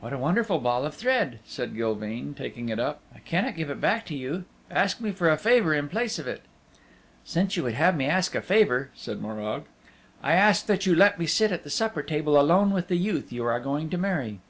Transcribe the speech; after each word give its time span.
"What 0.00 0.14
a 0.14 0.18
wonderful 0.18 0.60
ball 0.60 0.86
of 0.86 0.94
thread," 0.94 1.40
said 1.44 1.76
Gilveen, 1.76 2.32
taking 2.32 2.70
it 2.70 2.78
up. 2.78 3.02
"I 3.14 3.18
cannot 3.18 3.54
give 3.54 3.68
it 3.68 3.82
back 3.82 4.06
to 4.06 4.14
you. 4.16 4.46
Ask 4.70 4.98
me 4.98 5.12
for 5.12 5.28
a 5.28 5.36
favor 5.36 5.74
in 5.74 5.90
place 5.90 6.18
of 6.18 6.26
it." 6.26 6.40
"Since 7.22 7.54
you 7.58 7.64
would 7.64 7.74
have 7.74 7.94
me 7.94 8.06
ask 8.06 8.34
a 8.34 8.40
favor," 8.40 8.88
said 8.94 9.20
Morag, 9.20 9.64
"I 10.22 10.32
ask 10.32 10.64
that 10.68 10.86
you 10.86 10.94
let 10.94 11.18
me 11.18 11.26
sit 11.26 11.52
at 11.52 11.64
the 11.64 11.68
supper 11.70 12.02
table 12.02 12.40
alone 12.40 12.70
with 12.70 12.88
the 12.88 12.96
youth 12.96 13.30
you 13.30 13.44
are 13.44 13.60
going 13.60 13.90
to 13.90 13.98
marry." 13.98 14.40